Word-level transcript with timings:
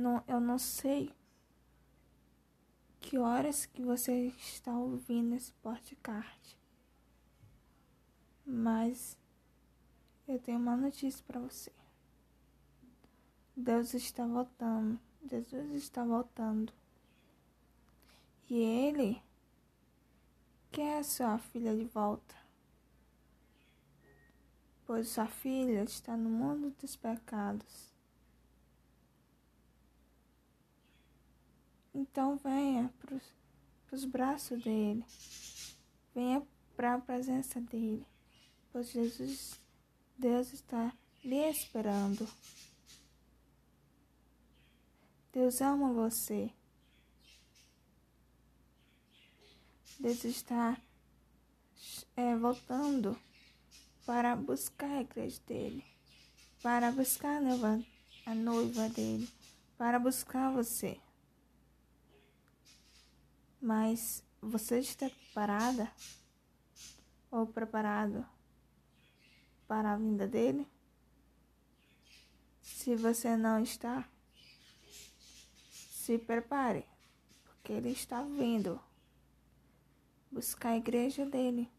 não, 0.00 0.24
eu 0.26 0.40
não 0.40 0.58
sei 0.58 1.14
que 3.00 3.18
horas 3.18 3.66
que 3.66 3.82
você 3.82 4.28
está 4.38 4.72
ouvindo 4.72 5.34
esse 5.34 5.52
podcast, 5.54 6.58
mas 8.44 9.16
eu 10.26 10.38
tenho 10.38 10.58
uma 10.58 10.76
notícia 10.76 11.22
para 11.26 11.40
você. 11.40 11.72
Deus 13.56 13.94
está 13.94 14.26
voltando. 14.26 14.98
Jesus 15.28 15.74
está 15.74 16.02
voltando. 16.02 16.72
E 18.48 18.58
ele 18.58 19.22
quer 20.72 21.04
sua 21.04 21.38
filha 21.38 21.76
de 21.76 21.84
volta. 21.84 22.34
Pois 24.86 25.08
sua 25.08 25.26
filha 25.26 25.84
está 25.84 26.16
no 26.16 26.30
mundo 26.30 26.74
dos 26.80 26.96
pecados. 26.96 27.94
Então 31.92 32.36
venha 32.36 32.92
para 33.00 33.20
os 33.92 34.04
braços 34.04 34.62
dele. 34.62 35.04
Venha 36.14 36.42
para 36.76 36.94
a 36.94 37.00
presença 37.00 37.60
dele. 37.60 38.06
Pois 38.72 38.90
Jesus, 38.90 39.60
Deus 40.16 40.52
está 40.52 40.92
lhe 41.24 41.50
esperando. 41.50 42.28
Deus 45.32 45.60
ama 45.60 45.92
você. 45.92 46.52
Deus 49.98 50.24
está 50.24 50.80
é, 52.16 52.34
voltando 52.36 53.18
para 54.06 54.34
buscar 54.34 54.90
a 54.90 55.00
igreja 55.02 55.40
dele, 55.46 55.84
para 56.62 56.90
buscar 56.90 57.36
a 57.36 57.40
noiva, 57.40 57.84
a 58.24 58.34
noiva 58.34 58.88
dele, 58.88 59.28
para 59.76 59.98
buscar 59.98 60.50
você. 60.50 60.98
Mas 63.60 64.24
você 64.40 64.78
está 64.78 65.10
preparada 65.10 65.92
ou 67.30 67.46
preparado 67.46 68.26
para 69.68 69.92
a 69.92 69.96
vinda 69.96 70.26
dele? 70.26 70.66
Se 72.62 72.96
você 72.96 73.36
não 73.36 73.62
está, 73.62 74.08
se 75.70 76.18
prepare, 76.18 76.86
porque 77.44 77.72
ele 77.72 77.90
está 77.90 78.22
vindo 78.22 78.80
buscar 80.30 80.70
a 80.70 80.76
igreja 80.76 81.26
dele. 81.26 81.70